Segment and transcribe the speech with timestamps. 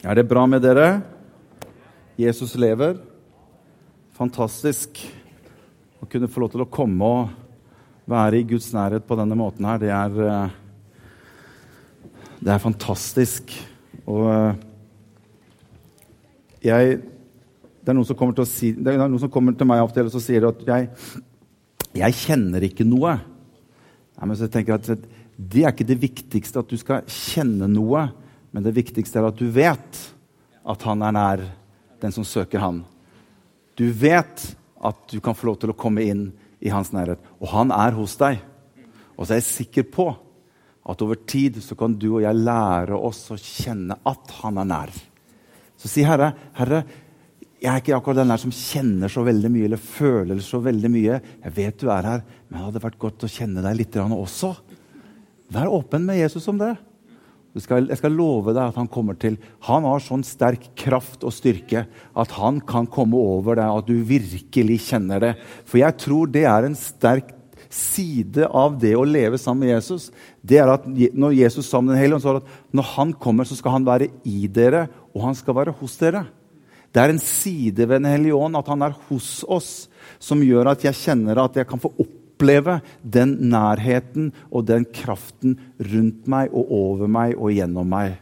[0.00, 1.02] Er det bra med dere?
[2.16, 2.94] Jesus lever.
[4.16, 4.96] Fantastisk
[6.00, 9.66] å kunne få lov til å komme og være i Guds nærhet på denne måten
[9.68, 9.82] her.
[9.82, 10.54] Det er, eh,
[12.40, 13.52] det er fantastisk.
[14.06, 14.54] Og eh,
[16.64, 17.00] jeg
[17.80, 20.20] Det er noen som kommer til, si, som kommer til meg av og til og
[20.20, 20.88] sier at jeg,
[21.96, 23.14] jeg kjenner ikke noe.
[24.16, 24.86] Nei, men så jeg at
[25.36, 28.10] Det er ikke det viktigste at du skal kjenne noe.
[28.50, 30.00] Men det viktigste er at du vet
[30.70, 31.44] at han er nær
[32.00, 32.82] den som søker han.
[33.78, 34.44] Du vet
[34.80, 37.20] at du kan få lov til å komme inn i hans nærhet.
[37.40, 38.40] Og han er hos deg.
[39.16, 40.08] Og så er jeg sikker på
[40.90, 44.68] at over tid så kan du og jeg lære oss å kjenne at han er
[44.68, 44.92] nær.
[45.80, 46.82] Så si, Herre, Herre,
[47.60, 50.90] jeg er ikke akkurat den der som kjenner så veldig mye eller føler så veldig
[50.92, 51.18] mye.
[51.44, 54.54] Jeg vet du er her, men det hadde vært godt å kjenne deg litt også.
[55.52, 56.72] Vær åpen med Jesus om det.
[57.58, 59.34] Skal, jeg skal love deg at han kommer til
[59.66, 61.82] Han har sånn sterk kraft og styrke
[62.14, 65.32] at han kan komme over deg, at du virkelig kjenner det.
[65.66, 67.34] For jeg tror det er en sterk
[67.70, 70.08] side av det å leve sammen med Jesus.
[70.42, 73.58] Det er at Når Jesus sammen med Den hellige ånd, at når han kommer, så
[73.58, 76.26] skal han være i dere, og han skal være hos dere.
[76.90, 80.72] Det er en side ved Den hellige ånd, at han er hos oss, som gjør
[80.72, 86.26] at jeg kjenner at jeg kan få opp oppleve den nærheten og den kraften rundt
[86.26, 88.16] meg og over meg og gjennom meg.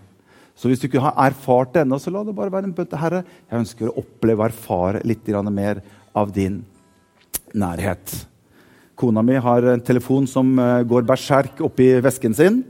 [0.58, 2.98] Så hvis du ikke har erfart det ennå, så la det bare være en til
[2.98, 3.22] Herre.
[3.46, 5.80] Jeg ønsker å oppleve og erfare litt mer
[6.14, 6.64] av din
[7.54, 8.26] nærhet.
[8.98, 12.64] Kona mi har en telefon som eh, går berserk oppi vesken sin.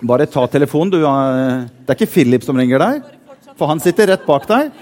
[0.00, 0.90] Bare ta telefonen.
[0.90, 3.02] Du, det er ikke Philip som ringer deg,
[3.58, 4.72] for han sitter rett bak deg.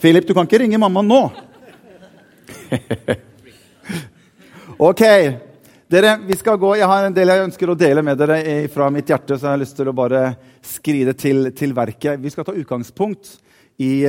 [0.00, 1.20] Philip, du kan ikke ringe mamma nå.
[4.78, 5.02] Ok.
[5.92, 6.70] Dere, vi skal gå.
[6.78, 8.38] Jeg har en del jeg ønsker å dele med dere
[8.72, 9.36] fra mitt hjerte.
[9.36, 10.22] så jeg har lyst til å bare
[10.64, 12.20] skride til, til verket.
[12.22, 13.34] Vi skal ta utgangspunkt
[13.82, 14.06] i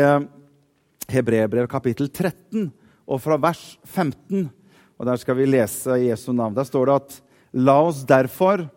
[1.12, 2.70] Hebrebrev kapittel 13
[3.04, 4.48] og fra vers 15.
[5.00, 6.56] Og Der skal vi lese Jesu navn.
[6.56, 7.20] Der står det at
[7.54, 8.70] la oss derfor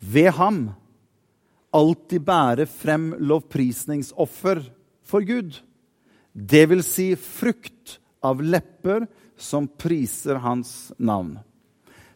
[0.00, 0.74] ved ham
[1.74, 4.60] alltid bære frem lovprisningsoffer
[5.06, 5.56] for Gud.
[6.34, 11.38] Det vil si frukt av lepper som priser hans navn.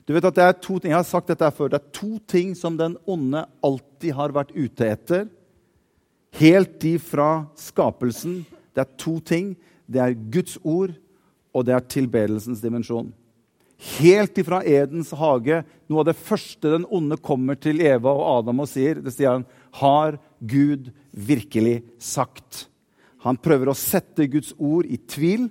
[0.08, 1.68] Du vet at det er to ting, Jeg har sagt dette før.
[1.68, 5.28] Det er to ting som den onde alltid har vært ute etter.
[6.38, 8.46] Helt ifra skapelsen.
[8.72, 9.56] Det er to ting.
[9.86, 10.94] Det er Guds ord,
[11.52, 13.12] og det er tilbedelsens dimensjon.
[13.98, 18.64] Helt ifra Edens hage, noe av det første den onde kommer til Eva og Adam
[18.64, 19.46] og sier, det sier han
[19.78, 22.66] har Gud virkelig sagt.
[23.22, 25.46] Han prøver å sette Guds ord i tvil.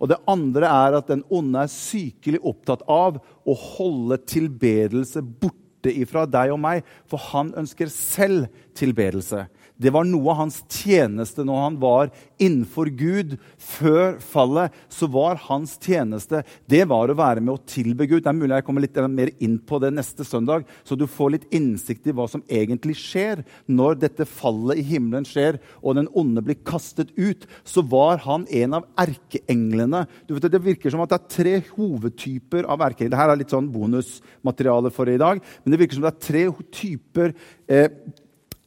[0.00, 5.92] Og det andre er at den onde er sykelig opptatt av å holde tilbedelse borte
[5.92, 9.44] ifra deg og meg, for han ønsker selv tilbedelse.
[9.80, 12.10] Det var noe av hans tjeneste når han var
[12.40, 13.36] innenfor Gud.
[13.56, 18.22] Før fallet så var hans tjeneste det var å være med å tilbe Gud.
[18.24, 21.34] Det er mulig jeg kommer litt mer inn på det neste søndag, så du får
[21.34, 26.10] litt innsikt i hva som egentlig skjer når dette fallet i himmelen skjer, og den
[26.12, 27.48] onde blir kastet ut.
[27.64, 30.04] Så var han en av erkeenglene.
[30.28, 33.16] Du vet, det virker som at det er tre hovedtyper av erkeengler.
[33.16, 36.48] Dette er litt sånn bonusmateriale for i dag, men det virker som det er tre
[36.80, 37.32] typer
[37.70, 37.88] eh,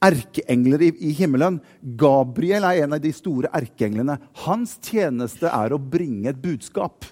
[0.03, 1.59] erkeengler i, i, himmelen.
[1.99, 4.19] Gabriel er en av de store erkeenglene.
[4.45, 7.07] Hans tjeneste er å bringe et budskap.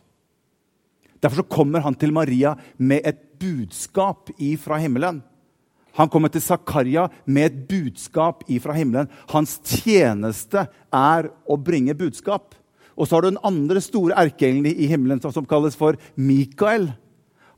[1.21, 4.31] Derfor kommer han til Maria med et budskap
[4.61, 5.21] fra himmelen.
[5.99, 9.09] Han kommer til Zakaria med et budskap fra himmelen.
[9.33, 12.55] Hans tjeneste er å bringe budskap.
[12.95, 16.91] Og så har du den andre store erkeengelen i himmelen som kalles for Mikael.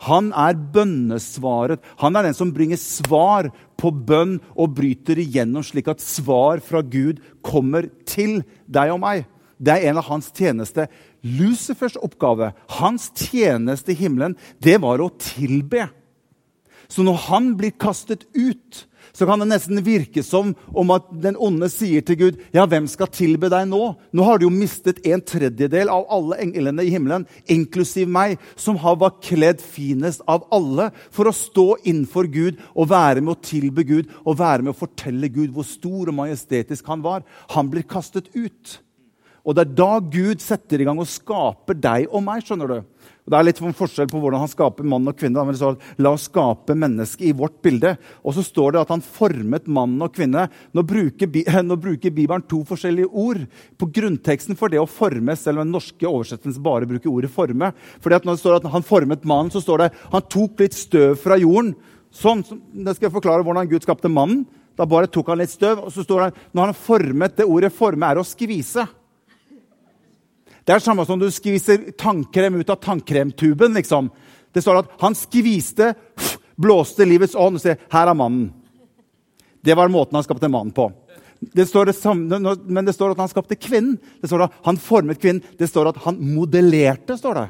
[0.07, 1.83] Han er bønnesvaret.
[2.01, 3.49] Han er den som bringer svar
[3.79, 9.25] på bønn og bryter igjennom, slik at svar fra Gud kommer til deg og meg.
[9.63, 10.89] Det er en av hans tjeneste.
[11.23, 15.87] Lucifers oppgave, hans tjeneste i himmelen, det var å tilbe.
[16.91, 21.37] Så når han blir kastet ut, så kan det nesten virke som om at den
[21.37, 25.05] onde sier til Gud, 'Ja, hvem skal tilbe deg nå?' Nå har du jo mistet
[25.05, 30.47] en tredjedel av alle englene i himmelen, inklusiv meg, som har vært kledd finest av
[30.51, 34.73] alle for å stå innenfor Gud og være med å tilbe Gud og være med
[34.73, 37.23] å fortelle Gud hvor stor og majestetisk han var.
[37.49, 38.79] Han blir kastet ut.
[39.43, 42.45] Og det er da Gud setter i gang og skaper deg og meg.
[42.45, 42.77] skjønner du?
[43.23, 45.43] Og det er litt forskjell på hvordan han skaper mann og kvinne.
[45.43, 47.93] Men så, La oss skape mennesket i vårt bilde.
[48.23, 50.45] Og så står det at han formet mann og kvinne.
[50.75, 51.27] Nå bruker,
[51.69, 53.43] nå bruker, Bibelen to forskjellige ord
[53.79, 57.73] på grunnteksten for det å forme, selv om den norske oversettelsen bare bruker ordet 'forme'.
[57.99, 60.73] Fordi at Når det står at han formet mannen, så står det han tok litt
[60.73, 61.75] støv fra jorden.
[62.13, 64.45] Sånn, det skal jeg forklare hvordan Gud skapte mannen.
[64.77, 67.75] Da bare tok han litt støv, og så står det når han formet det ordet
[67.75, 68.87] 'forme' er å skvise.
[70.63, 73.73] Det er det samme som du skviser tannkrem ut av tannkremtuben.
[73.73, 74.09] liksom.
[74.53, 75.93] Det står at han skviste,
[76.55, 78.51] blåste livets ånd og sier 'Her er mannen'.
[79.63, 80.91] Det var måten han skapte mannen på.
[81.39, 83.97] Det står det samme, men det står at han skapte kvinnen.
[84.21, 85.43] Det står at Han formet kvinnen.
[85.57, 87.17] Det står at han modellerte.
[87.17, 87.49] står Det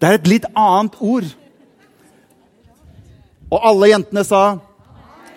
[0.00, 1.24] Det er et litt annet ord.
[3.50, 4.58] Og alle jentene sa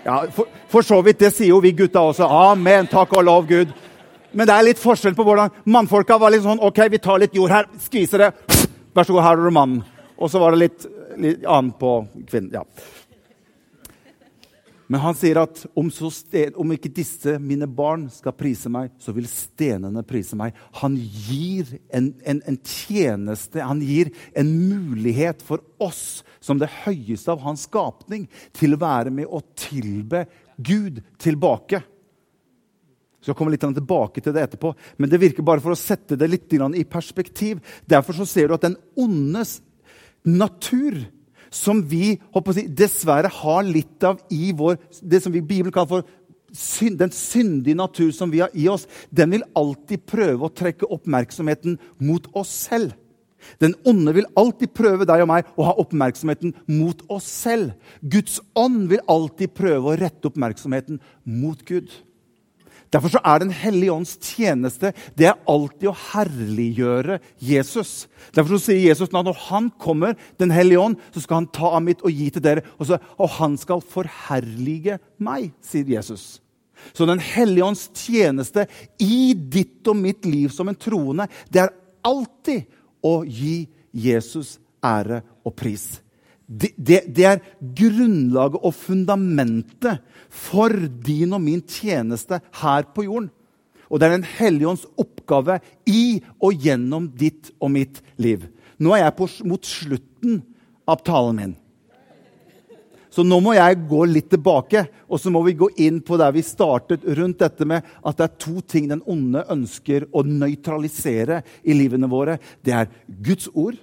[0.06, 2.28] ja, for, for, så vidt, Det sier jo vi gutta også.
[2.28, 3.74] Amen, takk og lov, Gud.
[4.34, 7.36] Men det er litt forskjell på hvordan mannfolka var litt sånn OK, vi tar litt
[7.38, 8.32] jord her, skviser det.
[8.94, 9.86] Vær så god, her har du mannen.
[10.18, 10.90] Og så var det litt,
[11.22, 11.96] litt annet på
[12.30, 12.54] kvinnen.
[12.58, 12.66] ja.
[14.92, 19.14] Men han sier at om, sten, om, ikke disse mine barn skal prise meg, så
[19.16, 20.58] vil stenene prise meg.
[20.82, 27.32] Han gir en, en, en, tjeneste, han gir en mulighet for oss som det høyeste
[27.34, 30.28] av hans skapning til å være med og tilbe
[30.62, 31.82] Gud tilbake.
[33.24, 36.18] Så skal komme litt tilbake til det etterpå, men det virker bare for å sette
[36.20, 37.62] det litt i perspektiv.
[37.88, 39.62] Derfor så ser du at den ondes
[40.28, 41.06] natur
[41.54, 46.02] som vi si, dessverre har litt av i vår, det som vi i Bibelen kaller
[46.02, 46.10] for
[46.54, 50.90] synd, den syndige natur som vi har i oss, den vil alltid prøve å trekke
[50.92, 52.98] oppmerksomheten mot oss selv.
[53.60, 57.74] Den onde vil alltid prøve deg og meg å ha oppmerksomheten mot oss selv.
[58.02, 61.92] Guds ånd vil alltid prøve å rette oppmerksomheten mot Gud.
[62.94, 68.08] Derfor er Den hellige ånds tjeneste det er alltid å herliggjøre Jesus.
[68.36, 71.82] Derfor sier Jesus at når han kommer, Den hellige ånd, så skal han ta av
[71.84, 72.66] mitt og gi til dere.
[72.78, 76.38] Og, så, og han skal forherlige meg, sier Jesus.
[76.94, 78.68] Så Den hellige ånds tjeneste
[79.02, 81.76] i ditt og mitt liv som en troende, det er
[82.06, 82.68] alltid
[83.04, 86.03] å gi Jesus ære og pris.
[86.48, 87.44] Det, det, det, er
[87.78, 90.74] grunnlaget og fundamentet for
[91.06, 93.32] din og min tjeneste her på jorden.
[93.90, 98.48] Og det er Den hellige ånds oppgave i og gjennom ditt og mitt liv.
[98.82, 100.42] Nå er jeg på, mot slutten
[100.90, 101.54] av talen min.
[103.14, 106.34] Så nå må jeg gå litt tilbake, og så må vi gå inn på der
[106.34, 111.44] vi startet rundt dette med at det er to ting den onde ønsker å nøytralisere
[111.62, 112.40] i livene våre.
[112.66, 113.78] Det er Guds ord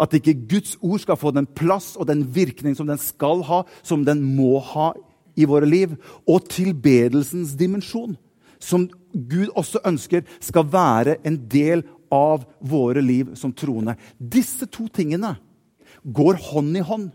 [0.00, 3.62] at ikke Guds ord skal få den plass og den virkning som den skal ha,
[3.82, 4.92] som den må ha
[5.36, 5.96] i våre liv.
[6.28, 8.16] Og tilbedelsens dimensjon,
[8.60, 13.96] som Gud også ønsker skal være en del av våre liv som troende.
[14.18, 15.34] Disse to tingene
[16.04, 17.10] går hånd i hånd.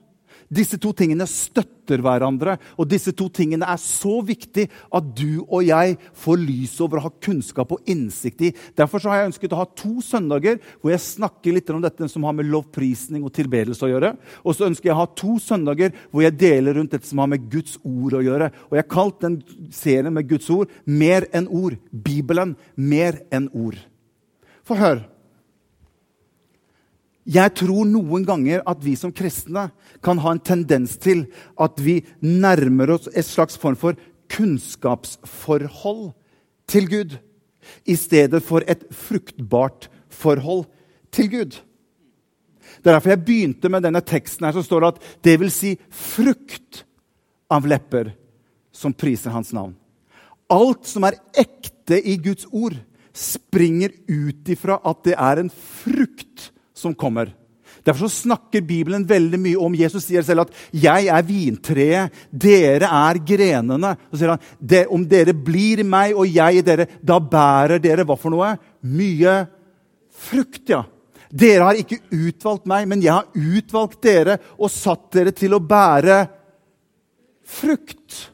[0.51, 5.63] Disse to tingene støtter hverandre, og disse to tingene er så viktig at du og
[5.63, 8.51] jeg får lys over å ha kunnskap og innsikt i.
[8.75, 12.27] Derfor har jeg ønsket å ha to søndager hvor jeg snakker litt om dette som
[12.27, 14.13] har med lovprisning og tilbedelse å gjøre.
[14.43, 17.31] Og så ønsker jeg å ha to søndager hvor jeg deler rundt dette som har
[17.31, 18.51] med Guds ord å gjøre.
[18.67, 19.39] Og jeg har kalt den
[19.71, 21.79] serien med Guds ord 'Mer enn ord'.
[21.91, 23.79] Bibelen mer enn ord.
[24.67, 25.10] Få høre.
[27.29, 29.67] Jeg tror noen ganger at vi som kristne
[30.01, 31.27] kan ha en tendens til
[31.61, 33.99] at vi nærmer oss et slags form for
[34.31, 36.11] kunnskapsforhold
[36.71, 37.17] til Gud
[37.85, 40.65] i stedet for et fruktbart forhold
[41.13, 41.59] til Gud.
[42.81, 45.75] Det er derfor jeg begynte med denne teksten her, som står at det vil si
[45.91, 46.85] frukt
[47.51, 48.13] av lepper
[48.73, 49.75] som priser hans navn.
[50.51, 52.75] Alt som er ekte i Guds ord,
[53.11, 56.50] springer ut ifra at det er en frukt
[56.81, 57.31] som kommer.
[57.85, 63.19] Derfor snakker Bibelen veldig mye om Jesus sier selv at 'jeg er vintreet, dere er
[63.25, 63.97] grenene'.
[64.11, 64.39] Så sier han
[64.89, 68.57] 'om dere blir i meg og jeg i dere, da bærer dere hva for noe?
[68.83, 69.47] Mye
[70.11, 70.83] frukt', ja.
[71.33, 75.59] Dere har ikke utvalgt meg, men jeg har utvalgt dere og satt dere til å
[75.59, 76.27] bære
[77.45, 78.31] frukt.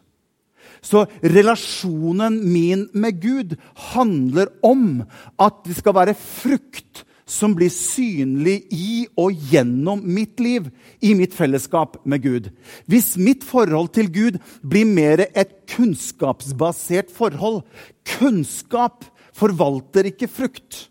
[0.81, 3.55] Så relasjonen min med Gud
[3.93, 5.05] handler om
[5.39, 10.69] at det skal være frukt som blir synlig i og gjennom mitt liv,
[11.03, 12.49] i mitt fellesskap med Gud.
[12.87, 17.65] Hvis mitt forhold til Gud blir mer et kunnskapsbasert forhold
[18.07, 19.03] Kunnskap
[19.35, 20.87] forvalter ikke frukt.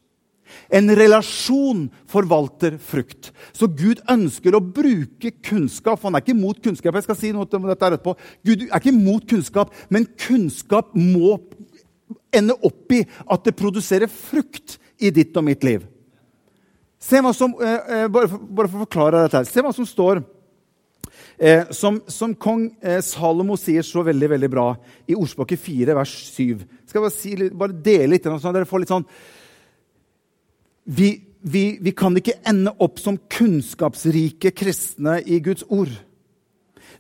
[0.73, 3.31] En relasjon forvalter frukt.
[3.57, 6.03] Så Gud ønsker å bruke kunnskap.
[6.05, 6.97] Han er ikke imot kunnskap.
[6.97, 8.17] Jeg skal si noe om dette etterpå.
[8.47, 11.37] Gud er ikke imot kunnskap, men kunnskap må
[12.35, 15.85] ende opp i at det produserer frukt i ditt og mitt liv.
[17.07, 19.47] Se hva som, eh, eh, bare, for, bare, for, å forklare dette her.
[19.47, 20.23] Se hva som står
[21.39, 24.67] eh, som, som, kong eh, Salomo sier så veldig veldig bra
[25.07, 26.65] i Ordspråket 4, vers 7.
[26.89, 29.07] Skal bare, si, bare dele litt, sånn dere får litt sånn
[30.87, 35.91] vi, vi, vi kan ikke ende opp som kunnskapsrike kristne i Guds ord.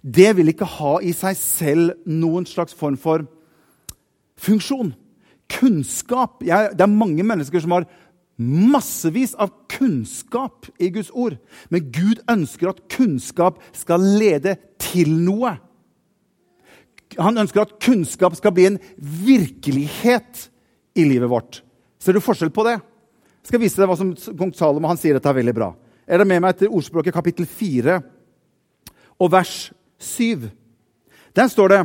[0.02, 3.24] det vil ikke ha i seg selv noen slags form for
[4.38, 4.92] funksjon.
[5.50, 6.42] Kunnskap.
[6.46, 7.86] Jeg, det er mange mennesker som har
[8.36, 11.38] massevis av kunnskap i Guds ord.
[11.72, 15.56] Men Gud ønsker at kunnskap skal lede til noe.
[17.20, 20.48] Han ønsker at kunnskap skal bli en virkelighet
[20.96, 21.62] i livet vårt.
[22.02, 22.76] Ser du forskjell på det?
[23.46, 25.70] Jeg skal vise deg hva som kong Salomo han sier dette er veldig bra.
[26.06, 28.00] Er det med meg til ordspråket kapittel 4
[29.22, 29.54] og vers
[30.02, 30.48] 7?
[31.36, 31.80] Der står det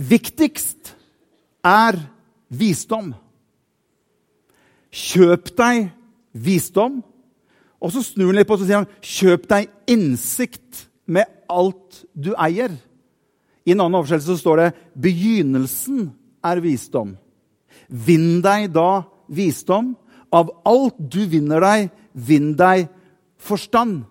[0.00, 0.94] Viktigst
[1.66, 1.98] er
[2.48, 3.12] visdom.
[4.90, 5.90] Kjøp deg
[6.32, 7.00] visdom.
[7.80, 12.32] Og så snur han litt på og sier han, kjøp deg innsikt med alt du
[12.36, 12.74] eier.
[13.64, 14.68] I en annen oversettelse står det
[15.00, 16.10] begynnelsen
[16.46, 17.14] er visdom.
[17.88, 19.94] Vinn deg da visdom.
[20.30, 22.86] Av alt du vinner deg, vinn deg
[23.40, 24.04] forstand.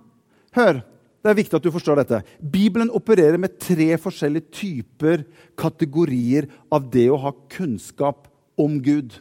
[0.55, 0.81] Hør,
[1.19, 2.21] det er viktig at du forstår dette.
[2.39, 5.23] Bibelen opererer med tre forskjellige typer
[5.59, 8.27] kategorier av det å ha kunnskap
[8.59, 9.13] om Gud.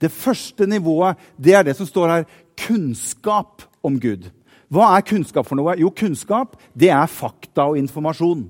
[0.00, 2.28] Det første nivået det er det som står her
[2.66, 4.30] kunnskap om Gud.
[4.70, 5.74] Hva er kunnskap for noe?
[5.80, 8.46] Jo, kunnskap det er fakta og informasjon.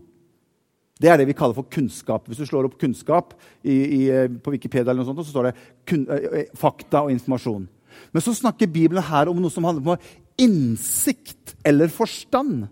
[1.00, 2.26] Det er det vi kaller for kunnskap.
[2.28, 3.33] Hvis du slår opp kunnskap
[3.64, 4.00] i, i,
[4.45, 5.54] på Wikipedia, eller noe sånt, så står det
[5.88, 7.64] kun, eh, eh, fakta og informasjon.
[8.12, 12.66] Men så snakker Bibelen her om noe som handler om innsikt eller forstand.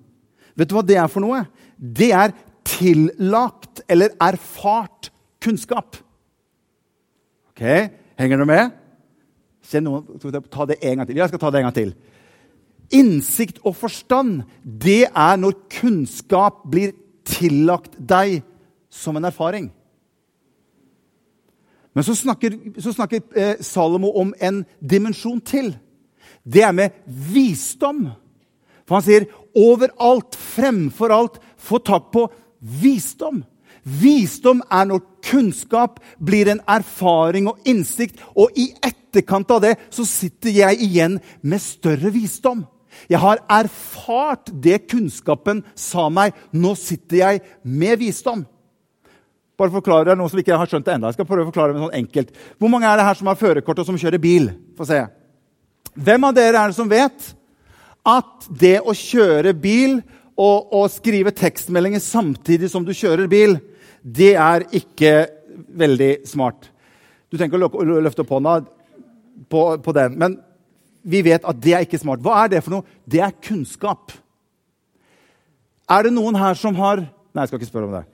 [0.58, 1.40] Vet du hva det er for noe?
[1.78, 2.36] Det er
[2.68, 5.08] tillagt eller erfart
[5.40, 5.96] kunnskap.
[7.52, 7.64] Ok,
[8.18, 8.70] Henger du med?
[9.84, 10.06] Noen,
[10.50, 11.18] ta det en gang til.
[11.20, 11.90] Jeg skal ta det en gang til.
[12.98, 16.94] Innsikt og forstand, det er når kunnskap blir
[17.28, 18.40] tillagt deg
[18.90, 19.68] som en erfaring.
[21.94, 25.72] Men så snakker, så snakker eh, Salomo om en dimensjon til.
[26.46, 28.06] Det er med visdom.
[28.86, 32.24] For han sier overalt, fremfor alt, få tak på
[32.58, 33.42] visdom.
[33.88, 40.04] Visdom er når kunnskap blir en erfaring og innsikt, og i etterkant av det så
[40.08, 42.66] sitter jeg igjen med større visdom.
[43.06, 46.34] Jeg har erfart det kunnskapen sa meg.
[46.52, 48.42] Nå sitter jeg med visdom.
[49.58, 51.10] Bare forklare noe som ikke har skjønt det enda.
[51.10, 52.34] Jeg skal prøve å forklare det sånn enkelt.
[52.58, 54.52] Hvor mange er det her som har førerkort og som kjører bil?
[54.78, 55.00] Få se.
[55.98, 57.32] Hvem av dere er det som vet
[58.06, 59.98] at det å kjøre bil
[60.38, 63.58] og, og skrive tekstmeldinger samtidig som du kjører bil,
[64.02, 65.14] det er ikke
[65.78, 66.70] veldig smart?
[67.28, 68.58] Du trenger ikke å løfte opp hånda
[69.50, 70.16] på, på den.
[70.20, 70.38] Men
[71.08, 72.22] vi vet at det er ikke smart.
[72.24, 73.00] Hva er det for noe?
[73.08, 74.12] Det er kunnskap.
[75.88, 78.06] Er det noen her som har Nei, jeg skal ikke spørre om det.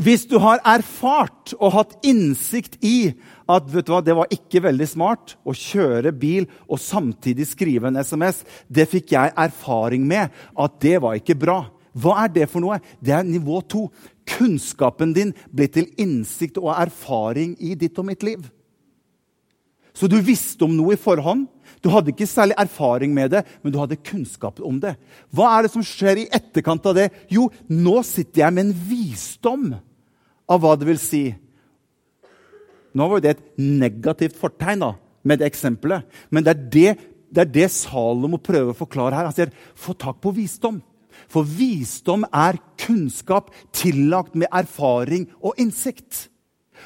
[0.00, 3.12] Hvis du har erfart og hatt innsikt i
[3.46, 7.92] at vet du hva, det var ikke veldig smart å kjøre bil og samtidig skrive
[7.92, 11.60] en SMS, det fikk jeg erfaring med at det var ikke bra.
[11.94, 12.80] Hva er det for noe?
[12.98, 13.86] Det er nivå to.
[14.26, 18.42] Kunnskapen din ble til innsikt og erfaring i ditt og mitt liv.
[19.94, 21.46] Så du visste om noe i forhånd.
[21.78, 24.96] Du hadde ikke særlig erfaring med det, men du hadde kunnskap om det.
[25.30, 27.10] Hva er det som skjer i etterkant av det?
[27.30, 29.68] Jo, nå sitter jeg med en visdom
[30.50, 31.24] av hva det vil si.
[32.94, 34.90] Nå var det et negativt fortegn da,
[35.22, 36.08] med det eksempelet.
[36.30, 36.90] Men det er det,
[37.30, 39.30] det er det Salomo prøver å forklare her.
[39.30, 40.82] Han sier få tak på visdom.
[41.28, 46.28] For visdom er kunnskap tillagt med erfaring og innsikt.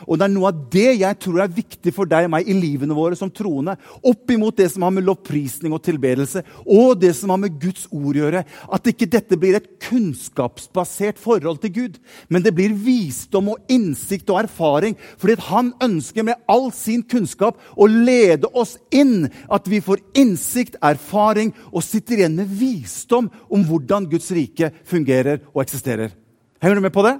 [0.07, 2.57] Og det er noe av det jeg tror er viktig for deg og meg i
[2.57, 3.77] livene våre som troende.
[4.07, 7.87] Opp imot det som har med lovprisning og tilbedelse og det som har med Guds
[7.91, 8.45] ord å gjøre.
[8.75, 14.31] At ikke dette blir et kunnskapsbasert forhold til Gud, men det blir visdom og innsikt
[14.33, 14.99] og erfaring.
[15.21, 19.29] Fordi han ønsker med all sin kunnskap å lede oss inn.
[19.51, 25.43] At vi får innsikt, erfaring og sitter igjen med visdom om hvordan Guds rike fungerer
[25.55, 26.15] og eksisterer.
[26.63, 27.19] Henger du med på det?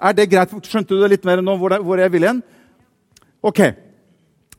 [0.00, 0.52] Er det greit?
[0.64, 2.42] Skjønte du det litt mer nå hvor, jeg vil igjen?
[3.44, 3.60] Ok.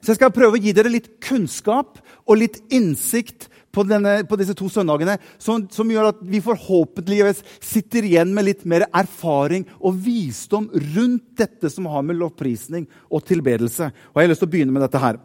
[0.01, 4.37] Så jeg skal prøve å gi dere litt kunnskap og litt innsikt på, denne, på
[4.39, 9.65] disse to søndagene, som, som, gjør at vi forhåpentligvis sitter igjen med litt mer erfaring
[9.79, 13.91] og visdom rundt dette som har med lovprisning og tilbedelse.
[14.11, 15.21] Og Jeg har lyst til å begynne med dette her.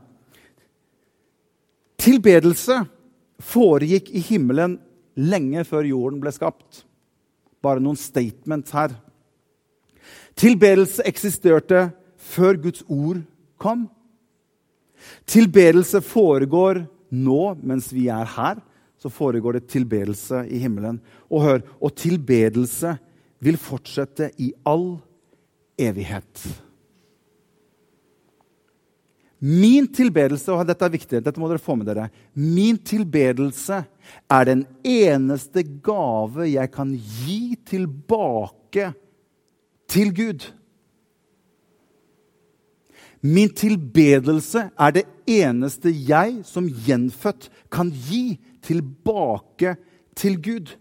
[2.07, 2.83] Tilbedelse
[3.43, 4.79] foregikk i himmelen
[5.17, 6.85] lenge før jorden ble skapt.
[7.65, 8.95] Bare noen statements her.
[10.37, 13.23] Tilbedelse eksisterte før Guds ord
[13.61, 13.87] kom.
[15.29, 16.85] Tilbedelse foregår
[17.15, 18.61] nå mens vi er her.
[18.97, 21.01] Så foregår det tilbedelse i himmelen.
[21.31, 22.97] Og hør, og tilbedelse
[23.45, 24.97] vil fortsette i all
[25.79, 26.47] evighet.
[29.47, 33.83] Min tilbedelse og dette er viktig, dette må dere få med dere, min tilbedelse
[34.33, 38.95] er den eneste gave jeg kan gi tilbake
[39.97, 40.51] til Gud.
[43.25, 48.37] Min tilbedelse er det eneste jeg som gjenfødt kan gi
[48.67, 49.77] tilbake
[50.19, 50.75] til Gud.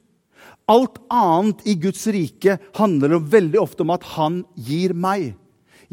[0.67, 5.33] Alt annet i Guds rike handler veldig ofte om at han gir meg.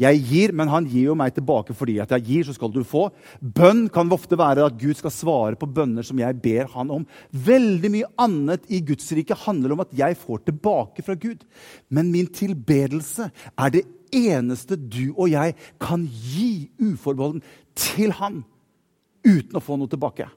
[0.03, 2.81] Jeg gir, men han gir jo meg tilbake fordi at jeg gir, så skal du
[2.87, 3.07] få.
[3.39, 7.07] Bønn kan ofte være at Gud skal svare på bønner som jeg ber han om.
[7.31, 11.45] Veldig mye annet i Guds rike handler om at jeg får tilbake fra Gud.
[11.93, 17.41] Men min tilbedelse er det eneste du og jeg kan gi uforbeholden
[17.77, 18.43] til han
[19.23, 20.27] uten å få noe tilbake.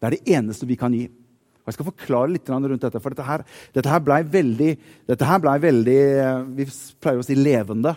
[0.00, 1.06] Det er det eneste vi kan gi.
[1.64, 4.72] Og Jeg skal forklare litt rundt dette, for dette her, her blei veldig,
[5.08, 6.00] ble veldig
[6.58, 6.66] Vi
[7.00, 7.94] pleier å si levende.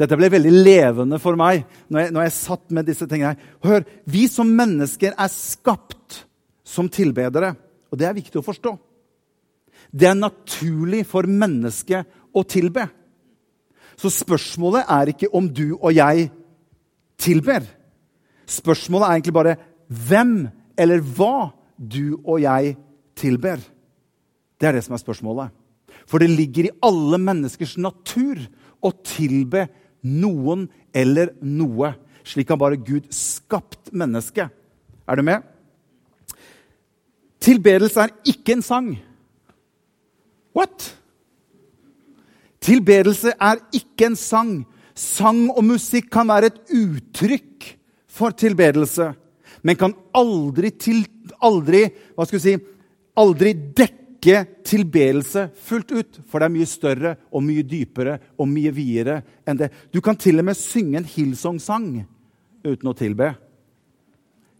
[0.00, 3.36] Dette ble veldig levende for meg når jeg, når jeg satt med disse tingene.
[3.60, 6.22] Hør, Vi som mennesker er skapt
[6.64, 7.52] som tilbedere,
[7.90, 8.72] og det er viktig å forstå.
[9.90, 12.86] Det er naturlig for mennesket å tilbe.
[14.00, 16.30] Så spørsmålet er ikke om du og jeg
[17.20, 17.66] tilber.
[18.48, 19.56] Spørsmålet er egentlig bare
[19.90, 20.34] hvem
[20.80, 22.76] eller hva du og jeg
[23.18, 23.60] tilber.
[24.56, 25.52] Det er det som er spørsmålet.
[26.08, 28.40] For det ligger i alle menneskers natur
[28.80, 29.66] å tilbe
[30.02, 31.94] noen eller noe.
[32.26, 34.50] Slik har bare Gud skapt mennesket.
[35.08, 35.42] Er du med?
[37.40, 38.90] Tilbedelse er ikke en sang.
[40.56, 40.90] What?
[42.60, 44.52] Tilbedelse er ikke en sang.
[44.94, 47.70] Sang og musikk kan være et uttrykk
[48.10, 49.12] for tilbedelse,
[49.62, 51.04] men kan aldri til
[51.40, 51.86] aldri,
[52.26, 52.56] si,
[53.16, 56.18] aldri dekke tilbedelse fullt ut.
[56.28, 59.70] For det er mye større og mye dypere og mye videre enn det.
[59.92, 61.92] Du kan til og med synge en Hillsong-sang
[62.64, 63.32] uten å tilbe.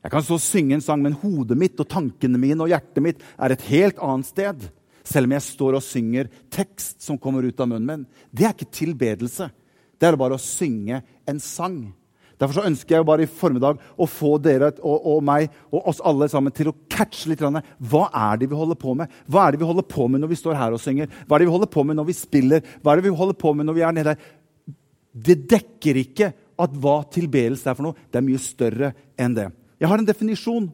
[0.01, 3.25] Jeg kan så synge en sang, men hodet mitt og tankene mine og hjertet mitt
[3.37, 4.69] er et helt annet sted.
[5.05, 8.07] Selv om jeg står og synger tekst som kommer ut av munnen min.
[8.33, 9.51] Det er ikke tilbedelse.
[10.01, 11.83] Det er bare å synge en sang.
[12.41, 15.91] Derfor så ønsker jeg jo bare i formiddag å få dere og, og, meg og
[15.93, 17.43] oss alle sammen til å catche litt.
[17.45, 19.13] Hva er det vi holder på med?
[19.29, 21.11] Hva er det vi holder på med når vi står her og synger?
[21.27, 22.65] Hva er det vi holder på med når vi spiller?
[22.81, 24.29] Hva er det vi holder på med når vi er nede her?
[25.11, 28.09] Det dekker ikke at hva tilbedelse er for noe.
[28.09, 29.51] Det er mye større enn det.
[29.81, 30.71] Jeg har en definisjon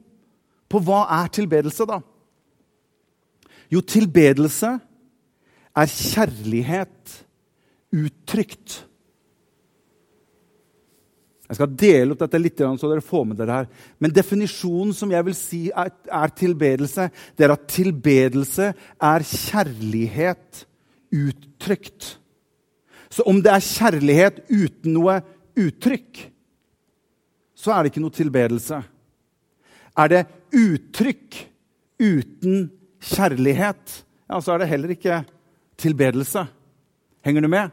[0.71, 1.99] på hva er tilbedelse, da.
[3.75, 4.77] Jo, tilbedelse
[5.77, 7.17] er kjærlighet
[7.97, 8.86] uttrykt.
[11.47, 13.67] Jeg skal dele opp dette litt, så dere får med dere her.
[14.03, 18.73] Men definisjonen som jeg vil si er, er tilbedelse, det er at tilbedelse
[19.11, 20.65] er kjærlighet
[21.15, 22.17] uttrykt.
[23.13, 25.21] Så om det er kjærlighet uten noe
[25.57, 26.27] uttrykk,
[27.57, 28.83] så er det ikke noe tilbedelse.
[29.97, 31.39] Er det uttrykk
[32.03, 32.67] uten
[33.07, 35.23] kjærlighet, ja, så er det heller ikke
[35.79, 36.43] tilbedelse.
[37.25, 37.71] Henger du med?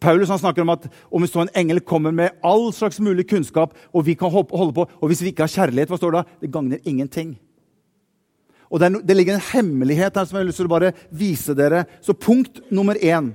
[0.00, 4.06] Paulus snakker om at om så en engel kommer med all slags mulig kunnskap, og
[4.06, 6.38] vi kan holde på, og hvis vi ikke har kjærlighet, hva står det da?
[6.40, 7.34] Det gagner ingenting.
[8.70, 10.92] Og det, er, det, ligger en hemmelighet her som jeg har lyst til å bare
[11.10, 11.84] vise dere.
[12.00, 13.32] Så punkt nummer én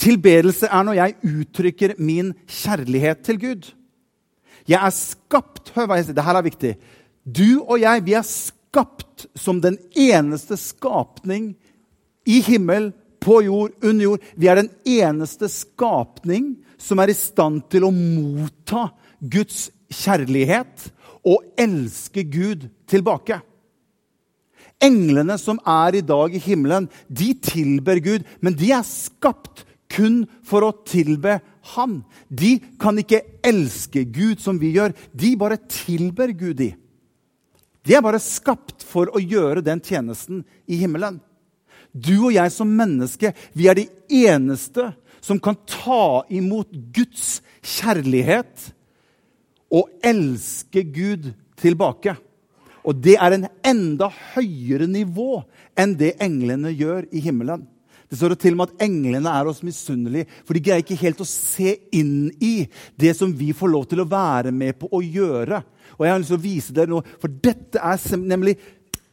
[0.00, 3.66] Tilbedelse er når jeg uttrykker min kjærlighet til Gud.
[4.68, 6.70] Jeg er skapt Hør hva jeg sier, dette er viktig.
[7.24, 11.52] Du og jeg, vi er skapt som den eneste skapning
[12.24, 14.24] i himmel på jord, under jord.
[14.36, 18.88] Vi er den eneste skapning som er i stand til å motta
[19.20, 20.88] Guds kjærlighet
[21.28, 23.40] og elske Gud tilbake.
[24.80, 30.22] Englene som er i dag i himmelen, de tilber Gud, men de er skapt kun
[30.46, 31.40] for å tilbe
[31.74, 32.00] Han.
[32.32, 34.94] De kan ikke elske Gud som vi gjør.
[35.12, 36.70] De bare tilber Gud, de.
[37.84, 41.18] De er bare skapt for å gjøre den tjenesten i himmelen.
[41.92, 43.88] Du og jeg som menneske, vi er de
[44.22, 48.70] eneste som kan ta imot Guds kjærlighet
[49.70, 52.16] og elske Gud tilbake.
[52.86, 55.42] Og det er en enda høyere nivå
[55.78, 57.66] enn det englene gjør i himmelen.
[58.10, 61.20] Det står til og med at englene er oss misunnelige, for de greier ikke helt
[61.22, 62.64] å se inn i
[62.98, 65.60] det som vi får lov til å være med på å gjøre.
[65.94, 68.56] Og jeg har lyst til å vise dere noe, for dette er nemlig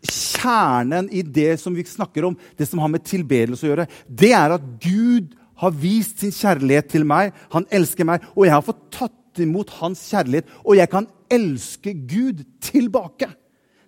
[0.06, 4.32] kjernen i det som vi snakker om, det som har med tilbedelse å gjøre, det
[4.38, 7.34] er at Gud har vist sin kjærlighet til meg.
[7.54, 10.50] Han elsker meg, og jeg har fått tatt imot hans kjærlighet.
[10.64, 13.30] Og jeg kan elske Gud tilbake.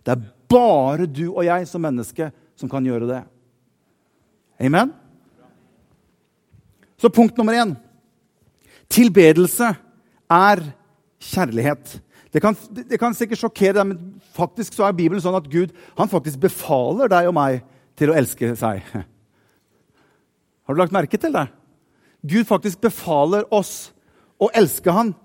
[0.03, 3.21] Det er bare du og jeg som menneske som kan gjøre det.
[4.59, 4.91] Amen?
[6.99, 7.77] Så punkt nummer én.
[8.91, 9.69] Tilbedelse
[10.29, 10.63] er
[11.21, 11.99] kjærlighet.
[12.33, 14.01] Det kan, det kan sikkert sjokkere deg, men
[14.37, 17.63] faktisk så er Bibelen sånn at Gud han faktisk befaler deg og meg
[17.97, 18.83] til å elske seg.
[20.65, 21.47] Har du lagt merke til det?
[22.21, 23.89] Gud faktisk befaler oss
[24.37, 25.15] å elske han.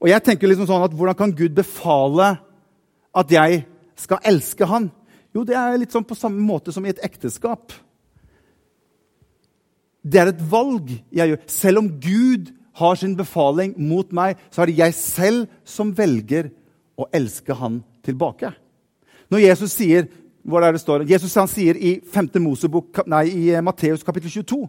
[0.00, 2.34] Og jeg tenker liksom sånn at Hvordan kan Gud befale
[3.16, 3.64] at jeg
[3.98, 4.90] skal elske han?
[5.32, 7.72] Jo, det er litt sånn på samme måte som i et ekteskap.
[10.02, 11.42] Det er et valg jeg gjør.
[11.50, 16.50] Selv om Gud har sin befaling mot meg, så er det jeg selv som velger
[17.00, 18.52] å elske han tilbake.
[19.30, 20.08] Når Jesus sier
[20.40, 21.04] hvor er det står?
[21.08, 22.30] Jesus han sier i 5.
[22.40, 24.64] Mosebok, nei, i Matteus kapittel 22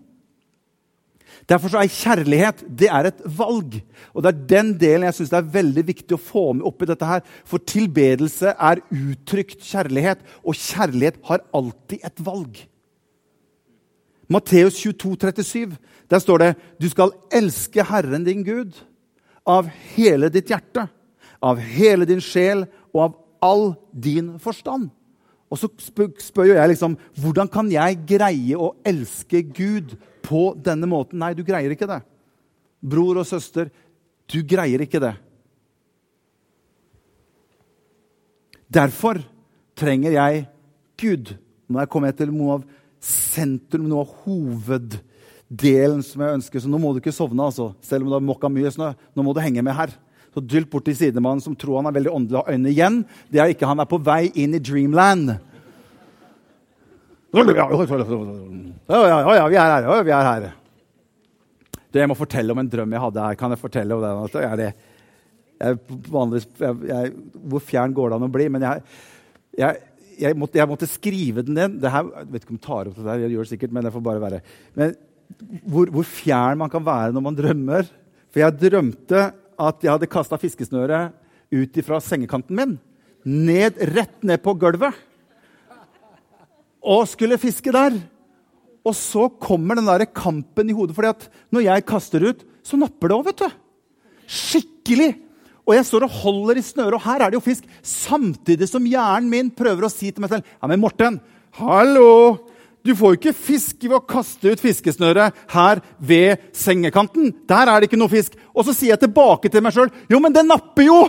[1.50, 3.80] Derfor er kjærlighet det er et valg.
[4.14, 6.86] Og Det er den delen jeg synes det er veldig viktig å få med oppi
[6.86, 7.06] dette.
[7.06, 7.22] her.
[7.46, 12.68] For tilbedelse er uttrykt kjærlighet, og kjærlighet har alltid et valg.
[14.30, 15.78] Matteus 22, 37,
[16.12, 18.76] der står det du skal elske Herren din Gud
[19.48, 20.86] av hele ditt hjerte,
[21.42, 24.92] av hele din sjel og av all din forstand.
[25.52, 30.88] Og så spør jo jeg liksom hvordan kan jeg greie å elske Gud på denne
[30.88, 31.20] måten?
[31.20, 32.00] Nei, du greier ikke det.
[32.82, 33.72] Bror og søster,
[34.32, 35.16] du greier ikke det.
[38.72, 39.20] Derfor
[39.76, 40.46] trenger jeg
[41.00, 41.34] Gud.
[41.68, 42.68] Nå er jeg kommet til noe av
[43.04, 44.14] sentrum, noe av
[45.52, 46.60] hoveddelen som jeg ønsker.
[46.60, 47.74] Så nå må du ikke sovne, altså.
[47.82, 48.94] selv om det har mokka mye snø.
[49.16, 49.92] Nå må du henge med her.
[50.34, 53.06] Så dylt til sidemannen som tror han er veldig åndelig, har øynene igjen.
[53.30, 55.36] Det er ikke Han er på vei inn i dreamland.
[58.88, 59.84] Ja, ja, ja, vi er her.
[59.84, 60.48] Ja, vi er her.
[61.92, 63.36] Du, jeg må fortelle om en drøm jeg hadde her.
[63.36, 64.42] Kan jeg fortelle om den?
[64.42, 64.74] Er det,
[65.60, 67.14] jeg, vanligvis, jeg,
[67.52, 68.48] hvor fjern går det an å bli?
[68.52, 68.84] Men jeg,
[69.60, 71.80] jeg, måtte, jeg måtte, skrive den ned.
[71.84, 73.96] Jeg vet ikke om jeg tar opp det der, jeg gjør det sikkert, men det
[73.96, 74.44] får bare være.
[74.80, 74.96] Men
[75.66, 77.90] hvor, hvor fjern man kan være når man drømmer.
[78.32, 79.30] For jeg drømte
[79.62, 81.14] at jeg hadde kasta fiskesnøret
[81.52, 82.78] ut fra sengekanten min.
[83.28, 84.96] Ned, rett ned på gulvet
[86.82, 87.98] og skulle fiske der.
[88.82, 90.96] Og så kommer den der kampen i hodet.
[90.96, 93.50] fordi at når jeg kaster ut, så napper det òg, vet du.
[94.26, 95.12] Skikkelig.
[95.68, 97.64] Og jeg står og holder i snøret, og her er det jo fisk.
[97.86, 101.20] Samtidig som hjernen min prøver å si til meg selv Ja, men Morten,
[101.60, 102.42] hallo!
[102.82, 107.30] Du får jo ikke fisk ved å kaste ut fiskesnøret her ved sengekanten.
[107.50, 108.38] Der er det ikke noe fisk.
[108.56, 111.02] Og så sier jeg tilbake til meg sjøl Jo, men det napper jo!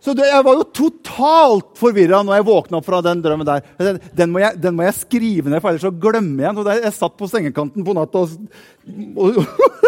[0.00, 3.98] Så det, Jeg var jo totalt forvirra når jeg våkna opp fra den drømmen der.
[4.16, 6.84] Den må, jeg, den må jeg, skrive ned, for ellers så glemmer jeg den.
[6.86, 8.32] Jeg satt på sengekanten på natta og,
[9.20, 9.42] og,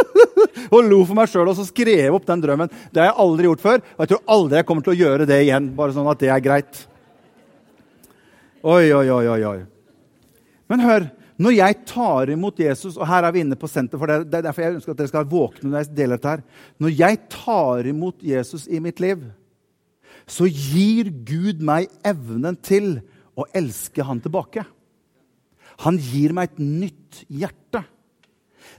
[0.75, 2.73] og, lo for meg sjøl og så skrev opp den drømmen.
[2.93, 5.29] Det har jeg aldri gjort før, og jeg tror aldri jeg kommer til å gjøre
[5.33, 5.73] det igjen.
[5.81, 6.85] Bare sånn at det er greit.
[8.63, 9.61] Oi, oi, oi, oi, oi.
[10.71, 11.09] Men hør,
[11.43, 14.45] når jeg tar imot Jesus Og her er vi inne på senter, for det er
[14.47, 16.45] derfor jeg ønsker at dere skal våkne når jeg deler dette her.
[16.79, 19.25] Når jeg tar imot Jesus i mitt liv
[20.29, 23.01] så gir Gud meg evnen til
[23.35, 24.65] å elske han tilbake.
[25.83, 27.83] Han gir meg et nytt hjerte.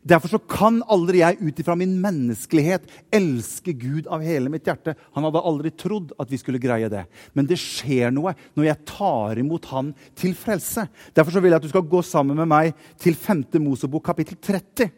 [0.03, 4.97] Derfor så kan aldri jeg ut ifra min menneskelighet elske Gud av hele mitt hjerte.
[5.15, 7.05] Han hadde aldri trodd at vi skulle greie det.
[7.31, 10.89] Men det skjer noe når jeg tar imot Han til frelse.
[11.15, 13.45] Derfor så vil jeg at du skal gå sammen med meg til 5.
[13.63, 14.91] Mosebok kapittel 30.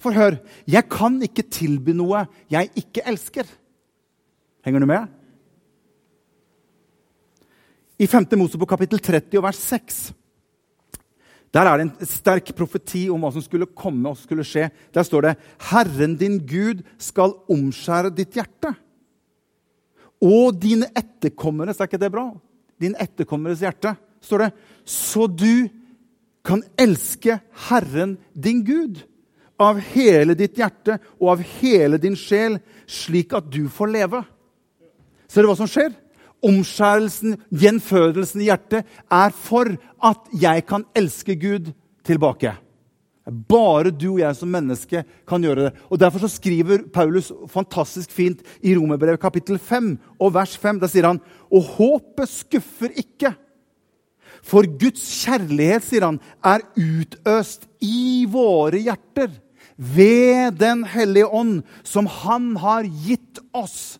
[0.00, 0.38] For hør,
[0.70, 2.22] jeg kan ikke tilby noe
[2.52, 3.50] jeg ikke elsker.
[4.64, 5.10] Henger du med?
[8.00, 8.30] I 5.
[8.38, 10.02] Mosebok kapittel 30 og vers 6
[11.50, 14.68] der er det en sterk profeti om hva som skulle komme og skulle skje.
[14.94, 18.74] Der står det 'Herren din Gud skal omskjære ditt hjerte'.
[20.22, 22.30] Og dine etterkommeres Er ikke det bra?
[22.80, 24.52] Din etterkommeres hjerte, står det.
[24.84, 25.68] Så du
[26.44, 29.02] kan elske Herren din Gud
[29.58, 34.22] av hele ditt hjerte og av hele din sjel, slik at du får leve.
[35.28, 35.92] Ser du hva som skjer?
[36.46, 39.70] Omskjærelsen, gjenfødelsen i hjertet, er for
[40.02, 41.72] at jeg kan elske Gud
[42.06, 42.54] tilbake.
[43.30, 45.74] Bare du og jeg som menneske kan gjøre det.
[45.92, 50.80] Og Derfor så skriver Paulus fantastisk fint i Romerbrevet kapittel 5 og vers 5.
[50.80, 51.20] Der sier han
[51.52, 53.34] og håpet skuffer ikke.
[54.42, 59.34] For Guds kjærlighet, sier han, er utøst i våre hjerter
[59.80, 63.98] ved Den hellige ånd, som Han har gitt oss.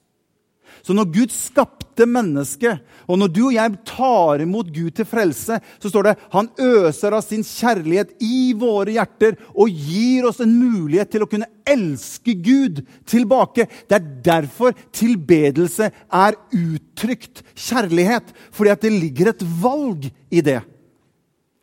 [0.83, 5.59] Så når Gud skapte mennesket, og når du og jeg tar imot Gud til frelse,
[5.61, 10.55] så står det han øser av sin kjærlighet i våre hjerter og gir oss en
[10.55, 13.69] mulighet til å kunne elske Gud tilbake.
[13.89, 20.61] Det er derfor tilbedelse er uttrykt kjærlighet, fordi at det ligger et valg i det.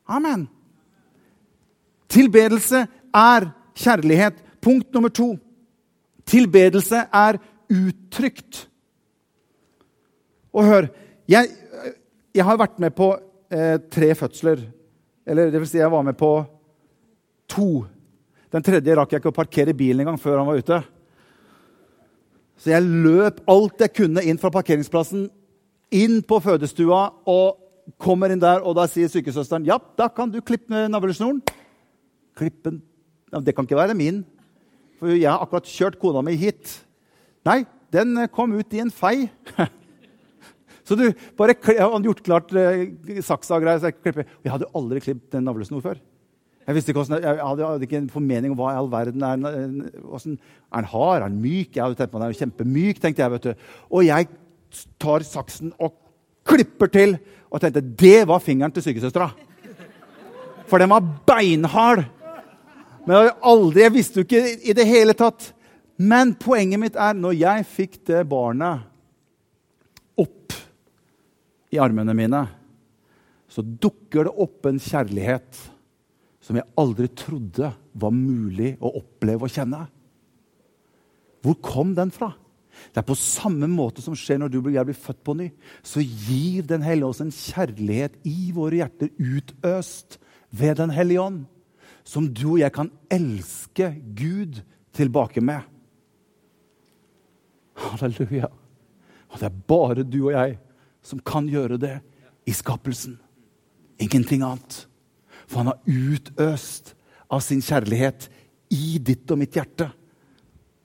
[0.07, 0.47] Amen.
[2.07, 4.39] Tilbedelse er kjærlighet.
[4.61, 5.35] Punkt nummer to.
[6.27, 7.39] Tilbedelse er
[7.71, 8.67] uttrykt.
[10.57, 10.89] Og hør
[11.29, 11.49] Jeg,
[12.33, 13.11] jeg har vært med på
[13.51, 14.61] eh, tre fødsler.
[15.27, 16.31] Eller det vil si, jeg var med på
[17.51, 17.83] to.
[18.53, 20.77] Den tredje rakk jeg ikke å parkere bilen engang før han var ute.
[22.57, 25.27] Så jeg løp alt jeg kunne inn fra parkeringsplassen,
[25.93, 27.59] inn på fødestua og
[28.01, 31.43] kommer inn der, og da sier sykesøsteren ja, da kan du klippe navlesnoren.
[32.37, 32.81] Klippen
[33.33, 34.23] ja, Det kan ikke være min,
[34.97, 36.71] for jeg har akkurat kjørt kona mi hit.
[37.47, 39.27] Nei, den kom ut i en fei.
[40.87, 42.85] så du, bare Jeg hadde gjort klart eh,
[43.25, 43.81] saksa og greier.
[43.81, 44.29] Så jeg, klipper.
[44.43, 45.99] jeg hadde aldri klippet en navlesnor før.
[46.67, 49.37] Jeg ikke hvordan, jeg hadde, hadde ikke en formening om hva i all verden er
[50.03, 50.37] hvordan,
[50.71, 51.21] Er den hard?
[51.21, 51.75] Er den myk?
[51.75, 53.01] Jeg hadde tenkt på den er kjempemyk.
[53.03, 53.67] tenkte jeg, vet du.
[53.91, 54.27] Og jeg
[54.99, 55.95] tar saksen og
[56.47, 57.17] klipper til.
[57.51, 59.29] Og tenkte det var fingeren til sykesøstera.
[60.67, 62.03] For den var beinhard.
[63.07, 65.53] Men jeg, aldri, jeg visste jo ikke i det hele tatt.
[65.97, 68.86] Men poenget mitt er når jeg fikk det barnet
[71.73, 72.43] i armene mine,
[73.47, 75.59] så dukker det opp en kjærlighet
[76.43, 79.81] som jeg aldri trodde var mulig å oppleve og kjenne.
[81.43, 82.31] Hvor kom den fra?
[82.93, 85.47] Det er på samme måte som skjer når du og jeg blir født på ny.
[85.81, 90.19] Så gir Den hellige oss en kjærlighet i våre hjerter utøst
[90.51, 91.45] ved Den hellige ånd.
[92.07, 94.61] Som du og jeg kan elske Gud
[94.95, 95.65] tilbake med.
[97.77, 98.51] Halleluja.
[99.27, 100.57] Og det er bare du og jeg
[101.07, 101.95] som kan gjøre det
[102.47, 103.15] i skapelsen.
[103.99, 104.83] Ingenting annet.
[105.47, 106.93] For han har utøst
[107.31, 108.27] av sin kjærlighet
[108.73, 109.89] i ditt og mitt hjerte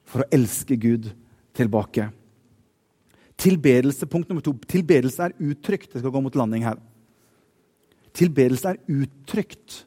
[0.06, 1.10] for å elske Gud
[1.56, 2.08] tilbake.
[3.42, 4.54] Tilbedelse, punkt nummer to.
[4.70, 5.90] Tilbedelse er uttrykt.
[5.90, 6.78] Jeg skal gå mot landing her.
[8.14, 9.82] Tilbedelse er uttrykt.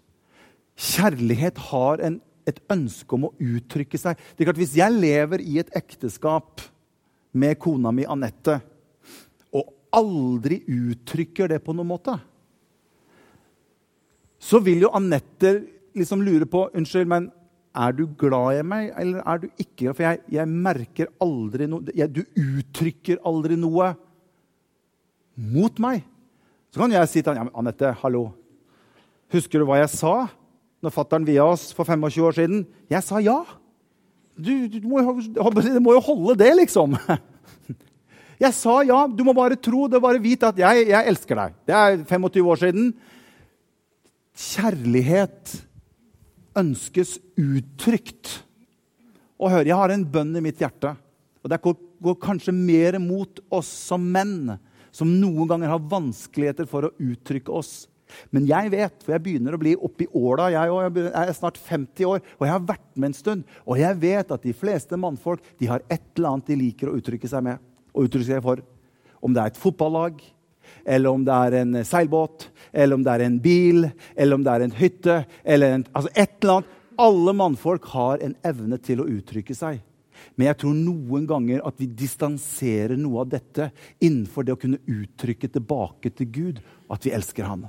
[0.76, 2.20] Kjærlighet har en,
[2.50, 4.20] et ønske om å uttrykke seg.
[4.36, 6.66] Det er klart, Hvis jeg lever i et ekteskap
[7.32, 8.60] med kona mi Anette
[9.94, 12.16] aldri uttrykker det på noen måte
[14.46, 15.58] så vil jo Anette
[15.98, 17.30] liksom lure på Unnskyld, men
[17.76, 19.92] er du glad i meg, eller er du ikke?
[19.92, 23.92] For jeg, jeg merker aldri noe Du uttrykker aldri noe
[25.36, 26.06] mot meg.
[26.72, 28.30] Så kan jeg si til han, ja, Anette, hallo.
[29.34, 30.16] Husker du hva jeg sa
[30.84, 32.66] når fattern via oss for 25 år siden?
[32.92, 33.40] Jeg sa ja.
[34.36, 36.96] Du, du må, det må jo holde, det, liksom.
[38.42, 39.06] Jeg sa ja.
[39.08, 41.56] Du må bare tro det, bare vite at jeg, jeg elsker deg.
[41.68, 42.92] Det er 25 år siden.
[44.36, 45.56] Kjærlighet
[46.60, 48.42] ønskes uttrykt.
[49.40, 50.96] Og hør, jeg har en bønn i mitt hjerte.
[51.44, 54.56] Og det går, går kanskje mer mot oss som menn,
[54.96, 57.86] som noen ganger har vanskeligheter for å uttrykke oss.
[58.32, 60.48] Men jeg vet, for jeg begynner å bli oppi åla.
[60.54, 60.72] Jeg,
[61.02, 63.56] jeg er snart 50 år, og jeg har vært med en stund.
[63.66, 66.98] Og jeg vet at de fleste mannfolk de har et eller annet de liker å
[67.00, 67.64] uttrykke seg med.
[67.96, 68.62] Og uttrykke seg for.
[69.26, 70.20] Om det er et fotballag,
[70.86, 74.54] eller om det er en seilbåt, eller om det er en bil, eller om det
[74.54, 76.72] er en hytte eller en, altså et eller annet.
[76.96, 79.82] Alle mannfolk har en evne til å uttrykke seg.
[80.36, 84.80] Men jeg tror noen ganger at vi distanserer noe av dette innenfor det å kunne
[84.80, 87.66] uttrykke tilbake til Gud at vi elsker ham.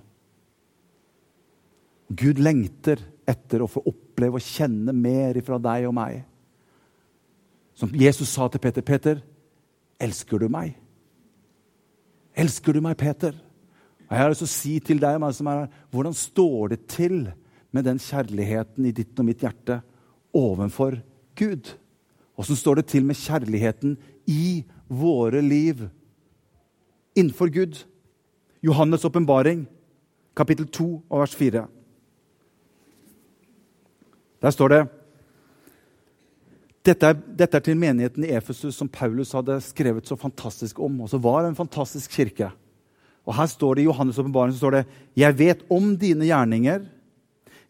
[2.06, 6.20] Gud lengter etter å få oppleve og kjenne mer fra deg og meg.
[7.76, 8.82] Som Jesus sa til Peter.
[8.82, 9.22] 'Peter,
[10.00, 10.76] elsker du meg?'
[12.37, 13.32] Elsker du meg, Peter?
[14.06, 16.87] Og Jeg har lyst til å si til deg som er her, hvordan står det
[16.87, 17.32] til
[17.72, 19.80] med den kjærligheten i ditt og mitt hjerte
[20.35, 21.00] overfor
[21.35, 21.72] Gud?
[22.37, 23.96] Åssen står det til med kjærligheten
[24.28, 25.88] i våre liv
[27.16, 27.85] innenfor Gud?
[28.62, 29.66] Johannes' åpenbaring,
[30.37, 31.66] kapittel 2 og vers 4.
[34.42, 34.88] Der står det
[36.87, 41.01] dette er, dette er, til menigheten i Efesus som Paulus hadde skrevet så fantastisk om.
[41.03, 42.51] Og så var det en fantastisk kirke.
[43.27, 46.87] Og her står det I Johannes' åpenbaring står det, 'Jeg vet om dine gjerninger.'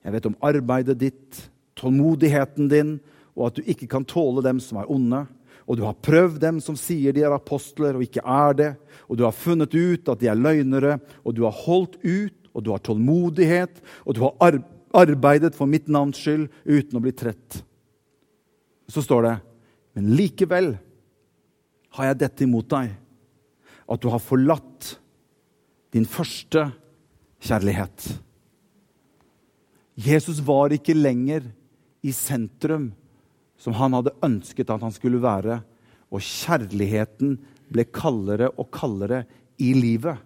[0.05, 3.01] 'Jeg vet om arbeidet ditt, tålmodigheten din,
[3.35, 5.27] og at du ikke kan tåle dem som er onde.'
[5.67, 8.77] 'Og du har prøvd dem som sier de er apostler og ikke er det.'
[9.09, 12.65] 'Og du har funnet ut at de er løgnere, og du har holdt ut, og
[12.65, 14.63] du har tålmodighet.' 'Og du har
[14.95, 17.66] arbeidet for mitt navns skyld uten å bli trett.'
[18.89, 19.35] Så står det
[19.97, 20.75] Men likevel
[21.97, 22.91] har jeg dette imot deg,
[23.87, 24.91] at du har forlatt
[25.95, 26.67] din første
[27.41, 28.11] kjærlighet.
[29.97, 31.47] Jesus var ikke lenger
[32.05, 32.91] i sentrum
[33.57, 35.63] som han hadde ønsket at han skulle være,
[36.13, 37.39] og kjærligheten
[37.73, 39.25] ble kaldere og kaldere
[39.57, 40.21] i livet.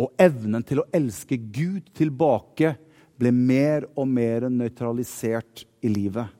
[0.00, 2.72] Og evnen til å elske Gud tilbake
[3.18, 6.37] ble mer og mer nøytralisert i livet.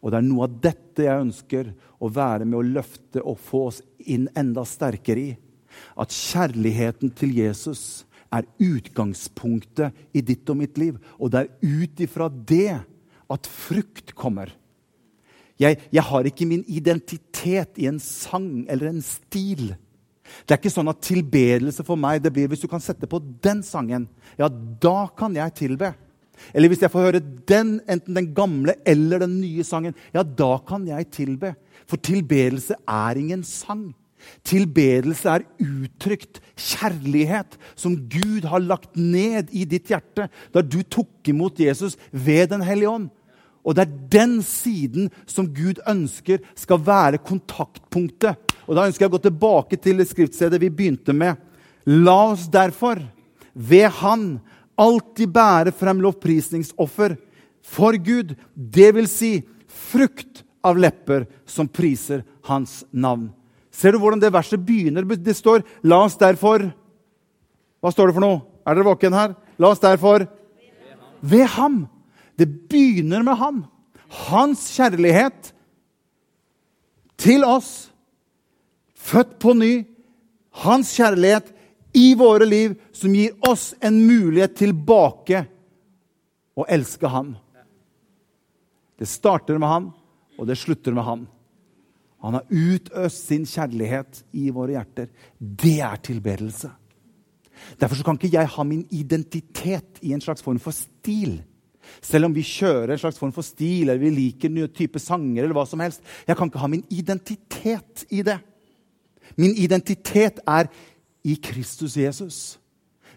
[0.00, 3.66] Og det er noe av dette jeg ønsker å være med å løfte og få
[3.68, 5.34] oss inn enda sterkere i.
[6.00, 10.96] At kjærligheten til Jesus er utgangspunktet i ditt og mitt liv.
[11.18, 12.80] Og det er ut ifra det
[13.30, 14.54] at frukt kommer.
[15.60, 19.74] Jeg, jeg, har ikke min identitet i en sang eller en stil.
[20.46, 23.20] Det er ikke sånn at tilbedelse for meg det blir hvis du kan sette på
[23.44, 24.06] den sangen.
[24.40, 25.92] Ja, da kan jeg tilbe.
[26.54, 29.96] Eller hvis jeg får høre den, enten den gamle eller den nye sangen.
[30.14, 31.54] Ja, da kan jeg tilbe.
[31.88, 33.90] For tilbedelse er ingen sang.
[34.44, 41.30] Tilbedelse er uttrykt kjærlighet som Gud har lagt ned i ditt hjerte da du tok
[41.32, 43.08] imot Jesus ved Den hellige ånd.
[43.64, 48.36] Og det er den siden som Gud ønsker skal være kontaktpunktet.
[48.66, 51.36] Og Da ønsker jeg å gå tilbake til skriftstedet vi begynte med.
[51.84, 53.00] La oss derfor
[53.54, 54.40] ved Han
[54.80, 57.16] alltid bære frem lovprisningsoffer
[57.62, 58.34] for Gud.
[58.56, 59.32] Vil si
[59.90, 63.30] frukt av lepper som priser Hans navn.
[63.70, 65.04] Ser du hvordan det verset begynner?
[65.04, 66.72] Det står 'La oss derfor'
[67.80, 68.42] Hva står det for noe?
[68.66, 69.34] Er dere våken her?
[69.58, 70.28] La oss derfor
[71.22, 71.88] Ved ham.
[72.36, 73.64] Det begynner med ham.
[74.08, 75.52] Hans kjærlighet
[77.20, 77.90] til oss,
[78.96, 79.84] født på ny.
[80.64, 81.52] Hans kjærlighet
[81.92, 85.44] i våre liv som gir oss en mulighet tilbake
[86.54, 87.34] å elske Han.
[89.00, 89.90] Det starter med Han,
[90.38, 91.26] og det slutter med Han.
[92.20, 95.08] Han har utøst sin kjærlighet i våre hjerter.
[95.38, 96.68] Det er tilbedelse.
[97.80, 101.38] Derfor kan ikke jeg ha min identitet i en slags form for stil.
[102.04, 105.42] Selv om vi kjører en slags form for stil, eller vi liker nye type sanger,
[105.42, 106.04] eller hva som helst.
[106.28, 108.38] Jeg kan ikke ha min identitet i det.
[109.40, 110.68] Min identitet er
[111.24, 112.40] i Kristus Jesus.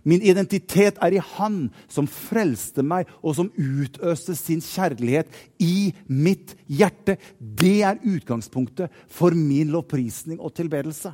[0.04, 5.32] Min identitet er i Han som frelste meg, og som utøste sin kjærlighet
[5.64, 7.16] i mitt hjerte.
[7.40, 11.14] Det er utgangspunktet for min lovprisning og tilbedelse.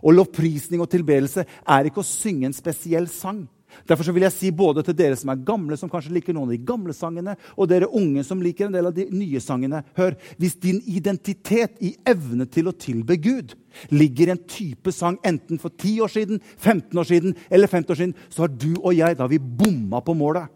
[0.00, 3.44] Og lovprisning og tilbedelse er ikke å synge en spesiell sang.
[3.88, 6.54] Derfor vil jeg si både til dere som er gamle, som kanskje liker noen av
[6.54, 9.82] de gamle sangene, og dere unge som liker en del av de nye sangene.
[9.98, 13.56] Hør, hvis din identitet i evne til å tilbe Gud
[13.92, 17.94] ligger i en type sang enten for 10 år siden, 15 år siden eller 50
[17.94, 20.50] år siden, så har du og jeg da vi bomma på målet.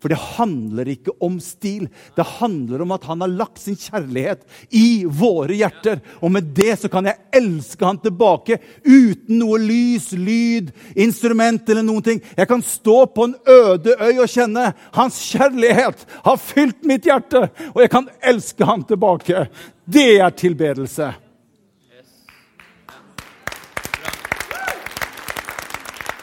[0.00, 1.88] For det handler ikke om stil.
[2.16, 4.44] Det handler om at han har lagt sin kjærlighet
[4.76, 6.02] i våre hjerter.
[6.20, 11.86] Og med det så kan jeg elske han tilbake uten noe lys, lyd, instrument eller
[11.86, 12.22] noen ting.
[12.36, 17.48] Jeg kan stå på en øde øy og kjenne hans kjærlighet har fylt mitt hjerte.
[17.74, 19.48] Og jeg kan elske han tilbake.
[19.84, 21.12] Det er tilbedelse.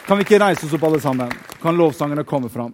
[0.08, 1.32] Kan vi ikke reise oss opp, alle sammen?
[1.60, 2.72] Kan lovsangene komme fram?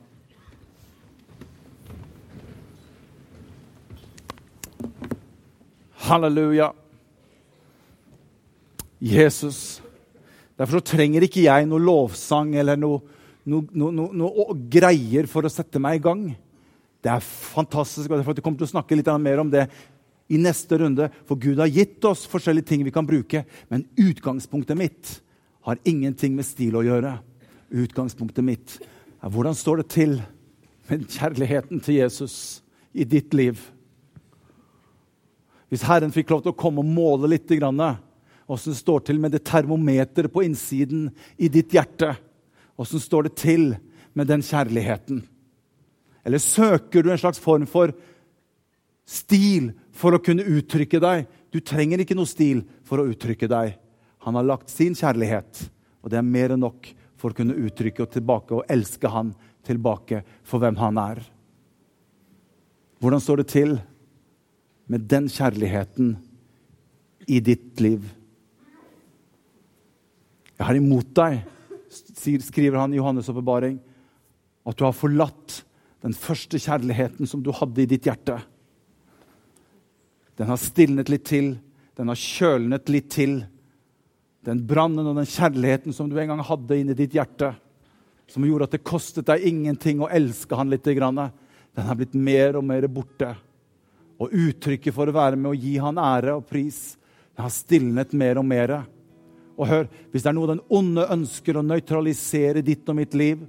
[6.14, 6.68] Halleluja.
[9.00, 9.82] Jesus.
[10.54, 13.00] Derfor så trenger ikke jeg noe lovsang eller noe,
[13.50, 16.22] noe, noe, noe, greier for å sette meg i gang.
[17.02, 18.14] Det er fantastisk.
[18.14, 19.66] og Jeg kommer til å snakke litt mer om det
[20.30, 21.10] i neste runde.
[21.26, 23.42] For Gud har gitt oss forskjellige ting vi kan bruke.
[23.74, 25.18] Men utgangspunktet mitt
[25.66, 27.18] har ingenting med stil å gjøre.
[27.74, 28.78] Utgangspunktet mitt
[29.18, 30.20] er hvordan står det til
[30.92, 32.36] med kjærligheten til Jesus
[32.94, 33.58] i ditt liv?
[35.74, 39.32] Hvis Herren fikk lov til å komme og måle litt åssen det står til med
[39.34, 41.08] det termometeret på innsiden
[41.42, 42.12] i ditt hjerte,
[42.78, 43.72] åssen står det til
[44.14, 45.24] med den kjærligheten?
[46.22, 47.96] Eller søker du en slags form for
[49.10, 51.26] stil for å kunne uttrykke deg?
[51.50, 53.74] Du trenger ikke noe stil for å uttrykke deg.
[54.28, 55.64] Han har lagt sin kjærlighet,
[56.04, 59.34] og det er mer enn nok for å kunne uttrykke og tilbake og elske han
[59.66, 61.24] tilbake for hvem han er.
[63.02, 63.76] Hvordan står det til
[64.92, 66.16] med den kjærligheten
[67.28, 68.04] i ditt liv.
[70.58, 71.44] Jeg har imot deg,
[71.90, 73.78] skriver han i Johannes' åpenbaring,
[74.64, 75.62] at du har forlatt
[76.04, 78.38] den første kjærligheten som du hadde i ditt hjerte.
[80.40, 81.54] Den har stilnet litt til,
[81.96, 83.42] den har kjølnet litt til.
[84.44, 87.54] Den brannen og den kjærligheten som du en gang hadde inni ditt hjerte,
[88.28, 92.58] som gjorde at det kostet deg ingenting å elske han litt, den har blitt mer
[92.60, 93.34] og mer borte.
[94.22, 96.84] Og uttrykket for å være med og gi han ære og pris
[97.34, 98.76] det har stilnet mer og mer.
[99.58, 103.42] Og hør, hvis det er noe den onde ønsker å nøytralisere ditt og mitt liv,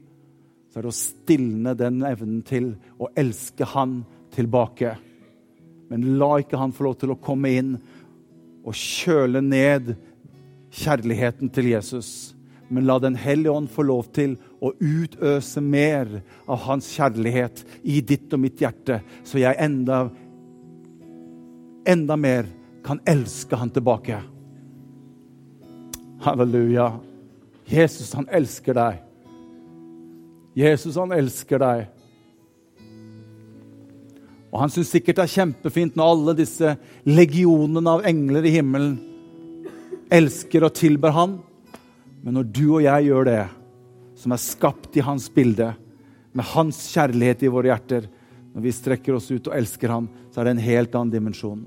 [0.73, 4.01] så er det å stilne den evnen til å elske han
[4.35, 4.97] tilbake.
[5.93, 7.77] Men la ikke han få lov til å komme inn
[8.65, 9.93] og kjøle ned
[10.75, 12.33] kjærligheten til Jesus.
[12.73, 16.09] Men la Den hellige ånd få lov til å utøse mer
[16.49, 20.09] av hans kjærlighet i ditt og mitt hjerte, så jeg enda
[21.89, 22.47] enda mer
[22.85, 24.21] kan elske han tilbake.
[26.25, 26.93] Halleluja.
[27.65, 29.01] Jesus, han elsker deg.
[30.55, 31.87] Jesus, han elsker deg.
[34.55, 36.77] Og han syns sikkert det er kjempefint når alle disse
[37.09, 38.95] legionene av engler i himmelen
[40.15, 41.39] elsker og tilber han.
[42.23, 43.41] Men når du og jeg gjør det,
[44.21, 45.73] som er skapt i hans bilde,
[46.35, 48.07] med hans kjærlighet i våre hjerter,
[48.55, 51.65] når vi strekker oss ut og elsker ham, så er det en helt annen dimensjon.